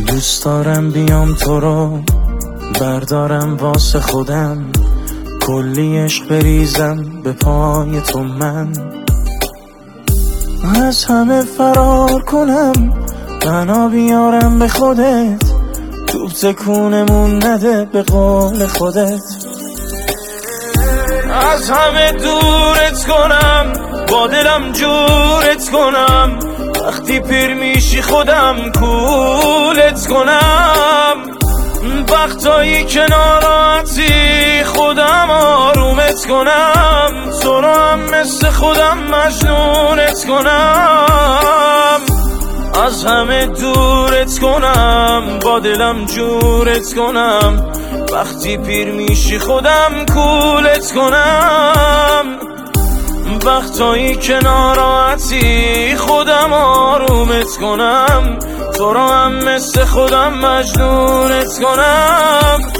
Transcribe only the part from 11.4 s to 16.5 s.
فرار کنم بنا بیارم به خودت. توب